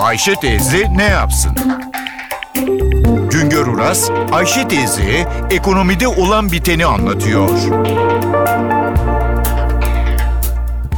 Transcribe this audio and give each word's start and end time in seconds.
Ayşe 0.00 0.34
teyze 0.34 0.96
ne 0.96 1.04
yapsın? 1.04 1.52
Güngör 3.30 3.66
Uras, 3.66 4.10
Ayşe 4.32 4.68
teyze 4.68 5.28
ekonomide 5.50 6.08
olan 6.08 6.52
biteni 6.52 6.86
anlatıyor. 6.86 7.50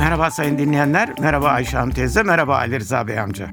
Merhaba 0.01 0.31
sayın 0.31 0.59
dinleyenler, 0.59 1.21
merhaba 1.21 1.49
Ayşe 1.49 1.77
Hanım 1.77 1.91
teyze, 1.91 2.23
merhaba 2.23 2.57
Ali 2.57 2.81
Rıza 2.81 3.07
Bey 3.07 3.19
amca. 3.19 3.51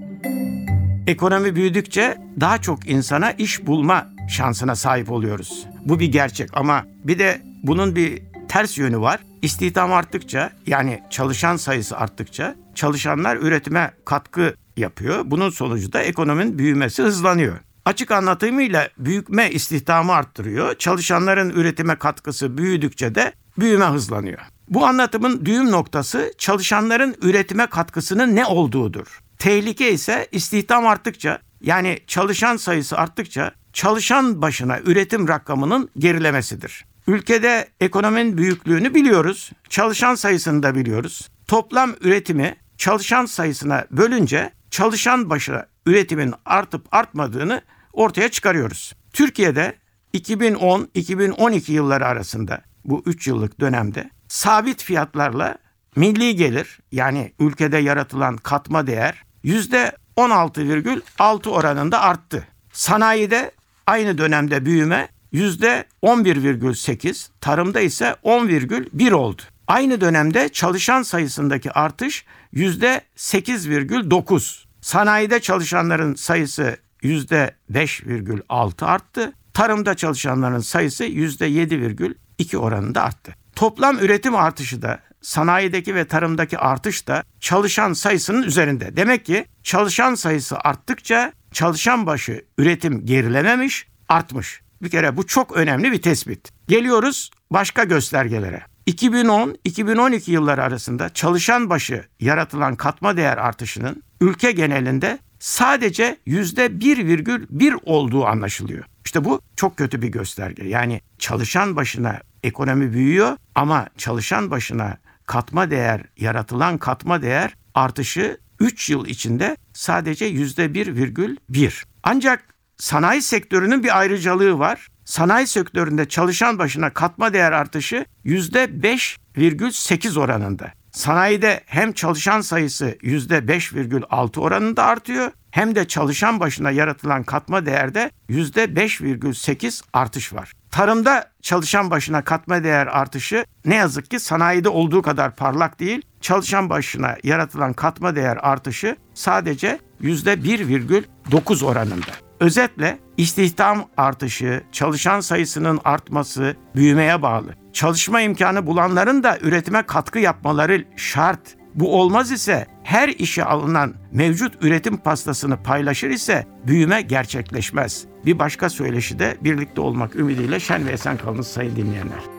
Ekonomi 1.07 1.55
büyüdükçe 1.55 2.17
daha 2.39 2.57
çok 2.57 2.89
insana 2.89 3.31
iş 3.31 3.67
bulma 3.67 4.07
şansına 4.29 4.75
sahip 4.75 5.11
oluyoruz. 5.11 5.65
Bu 5.85 5.99
bir 5.99 6.11
gerçek 6.11 6.49
ama 6.53 6.83
bir 7.03 7.19
de 7.19 7.41
bunun 7.63 7.95
bir 7.95 8.21
ters 8.49 8.77
yönü 8.77 8.99
var. 8.99 9.19
İstihdam 9.41 9.93
arttıkça 9.93 10.51
yani 10.67 11.03
çalışan 11.09 11.55
sayısı 11.55 11.97
arttıkça 11.97 12.55
çalışanlar 12.75 13.37
üretime 13.37 13.91
katkı 14.05 14.55
yapıyor. 14.79 15.21
Bunun 15.25 15.49
sonucu 15.49 15.93
da 15.93 16.01
ekonominin 16.01 16.59
büyümesi 16.59 17.03
hızlanıyor. 17.03 17.57
Açık 17.85 18.11
anlatımıyla 18.11 18.89
büyükme 18.97 19.51
istihdamı 19.51 20.13
arttırıyor. 20.13 20.75
Çalışanların 20.75 21.49
üretime 21.49 21.95
katkısı 21.95 22.57
büyüdükçe 22.57 23.15
de 23.15 23.33
büyüme 23.59 23.85
hızlanıyor. 23.85 24.39
Bu 24.69 24.85
anlatımın 24.85 25.45
düğüm 25.45 25.71
noktası 25.71 26.33
çalışanların 26.37 27.15
üretime 27.21 27.67
katkısının 27.67 28.35
ne 28.35 28.45
olduğudur. 28.45 29.19
Tehlike 29.37 29.91
ise 29.91 30.27
istihdam 30.31 30.87
arttıkça 30.87 31.39
yani 31.61 31.99
çalışan 32.07 32.57
sayısı 32.57 32.97
arttıkça 32.97 33.51
çalışan 33.73 34.41
başına 34.41 34.79
üretim 34.79 35.27
rakamının 35.27 35.89
gerilemesidir. 35.97 36.85
Ülkede 37.07 37.67
ekonominin 37.79 38.37
büyüklüğünü 38.37 38.93
biliyoruz. 38.93 39.51
Çalışan 39.69 40.15
sayısını 40.15 40.63
da 40.63 40.75
biliyoruz. 40.75 41.29
Toplam 41.47 41.95
üretimi 42.01 42.55
çalışan 42.77 43.25
sayısına 43.25 43.85
bölünce 43.91 44.51
çalışan 44.71 45.29
başına 45.29 45.65
üretimin 45.85 46.33
artıp 46.45 46.87
artmadığını 46.91 47.61
ortaya 47.93 48.29
çıkarıyoruz. 48.29 48.93
Türkiye'de 49.13 49.75
2010-2012 50.13 51.71
yılları 51.71 52.05
arasında 52.05 52.61
bu 52.85 53.03
3 53.05 53.27
yıllık 53.27 53.59
dönemde 53.59 54.09
sabit 54.27 54.83
fiyatlarla 54.83 55.57
milli 55.95 56.35
gelir 56.35 56.79
yani 56.91 57.33
ülkede 57.39 57.77
yaratılan 57.77 58.37
katma 58.37 58.87
değer 58.87 59.23
%16,6 59.43 61.49
oranında 61.49 62.01
arttı. 62.01 62.47
Sanayide 62.73 63.51
aynı 63.87 64.17
dönemde 64.17 64.65
büyüme 64.65 65.09
%11,8, 65.33 67.27
tarımda 67.41 67.79
ise 67.79 68.15
10,1 68.23 69.13
oldu. 69.13 69.41
Aynı 69.67 70.01
dönemde 70.01 70.49
çalışan 70.49 71.03
sayısındaki 71.03 71.71
artış 71.71 72.25
%8,9. 72.53 74.68
Sanayide 74.89 75.39
çalışanların 75.39 76.15
sayısı 76.15 76.77
%5,6 77.03 78.85
arttı. 78.85 79.33
Tarımda 79.53 79.95
çalışanların 79.95 80.59
sayısı 80.59 81.05
%7,2 81.05 82.57
oranında 82.57 83.03
arttı. 83.03 83.35
Toplam 83.55 83.97
üretim 83.97 84.35
artışı 84.35 84.81
da 84.81 84.99
sanayideki 85.21 85.95
ve 85.95 86.05
tarımdaki 86.05 86.57
artış 86.57 87.07
da 87.07 87.23
çalışan 87.39 87.93
sayısının 87.93 88.43
üzerinde. 88.43 88.97
Demek 88.97 89.25
ki 89.25 89.45
çalışan 89.63 90.15
sayısı 90.15 90.57
arttıkça 90.59 91.33
çalışan 91.51 92.05
başı 92.05 92.45
üretim 92.57 93.05
gerilememiş, 93.05 93.87
artmış. 94.07 94.61
Bir 94.81 94.89
kere 94.89 95.17
bu 95.17 95.27
çok 95.27 95.57
önemli 95.57 95.91
bir 95.91 96.01
tespit. 96.01 96.51
Geliyoruz 96.67 97.31
başka 97.51 97.83
göstergelere. 97.83 98.63
2010-2012 98.89 100.31
yılları 100.31 100.63
arasında 100.63 101.09
çalışan 101.09 101.69
başı 101.69 102.05
yaratılan 102.19 102.75
katma 102.75 103.17
değer 103.17 103.37
artışının 103.37 104.03
ülke 104.21 104.51
genelinde 104.51 105.19
sadece 105.39 106.17
%1,1 106.27 107.79
olduğu 107.83 108.25
anlaşılıyor. 108.25 108.83
İşte 109.05 109.25
bu 109.25 109.41
çok 109.55 109.77
kötü 109.77 110.01
bir 110.01 110.07
gösterge. 110.07 110.67
Yani 110.67 111.01
çalışan 111.19 111.75
başına 111.75 112.21
ekonomi 112.43 112.93
büyüyor 112.93 113.37
ama 113.55 113.87
çalışan 113.97 114.51
başına 114.51 114.97
katma 115.25 115.71
değer, 115.71 116.01
yaratılan 116.17 116.77
katma 116.77 117.21
değer 117.21 117.53
artışı 117.73 118.37
3 118.59 118.89
yıl 118.89 119.05
içinde 119.05 119.57
sadece 119.73 120.29
%1,1. 120.29 121.83
Ancak 122.03 122.43
sanayi 122.77 123.21
sektörünün 123.21 123.83
bir 123.83 123.99
ayrıcalığı 123.99 124.59
var. 124.59 124.87
Sanayi 125.09 125.47
sektöründe 125.47 126.07
çalışan 126.07 126.59
başına 126.59 126.89
katma 126.89 127.33
değer 127.33 127.51
artışı 127.51 128.05
%5,8 128.25 130.19
oranında. 130.19 130.71
Sanayide 130.91 131.61
hem 131.65 131.93
çalışan 131.93 132.41
sayısı 132.41 132.89
%5,6 132.89 134.39
oranında 134.39 134.83
artıyor 134.83 135.31
hem 135.51 135.75
de 135.75 135.87
çalışan 135.87 136.39
başına 136.39 136.71
yaratılan 136.71 137.23
katma 137.23 137.65
değerde 137.65 138.11
%5,8 138.29 139.81
artış 139.93 140.33
var. 140.33 140.53
Tarımda 140.71 141.31
çalışan 141.41 141.91
başına 141.91 142.23
katma 142.23 142.63
değer 142.63 142.87
artışı 142.87 143.45
ne 143.65 143.75
yazık 143.75 144.11
ki 144.11 144.19
sanayide 144.19 144.69
olduğu 144.69 145.01
kadar 145.01 145.35
parlak 145.35 145.79
değil. 145.79 146.01
Çalışan 146.21 146.69
başına 146.69 147.15
yaratılan 147.23 147.73
katma 147.73 148.15
değer 148.15 148.37
artışı 148.41 148.95
sadece 149.13 149.79
%1,9 150.01 151.65
oranında. 151.65 152.28
Özetle 152.39 152.99
istihdam 153.17 153.85
artışı, 153.97 154.63
çalışan 154.71 155.19
sayısının 155.19 155.79
artması 155.83 156.55
büyümeye 156.75 157.21
bağlı. 157.21 157.55
Çalışma 157.73 158.21
imkanı 158.21 158.67
bulanların 158.67 159.23
da 159.23 159.37
üretime 159.41 159.83
katkı 159.83 160.19
yapmaları 160.19 160.85
şart. 160.95 161.39
Bu 161.75 161.99
olmaz 161.99 162.31
ise 162.31 162.67
her 162.83 163.09
işe 163.09 163.43
alınan 163.43 163.93
mevcut 164.11 164.63
üretim 164.63 164.97
pastasını 164.97 165.63
paylaşır 165.63 166.09
ise 166.09 166.47
büyüme 166.67 167.01
gerçekleşmez. 167.01 168.05
Bir 168.25 168.39
başka 168.39 168.69
söyleşi 168.69 169.19
de 169.19 169.37
birlikte 169.41 169.81
olmak 169.81 170.15
ümidiyle 170.15 170.59
şen 170.59 170.87
ve 170.87 170.91
esen 170.91 171.17
kalınız 171.17 171.47
sayın 171.47 171.75
dinleyenler. 171.75 172.38